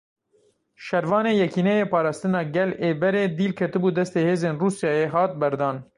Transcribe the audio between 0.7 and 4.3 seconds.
Şervanê Yekîneyên Parastina Gel ê berê dîl ketibû destê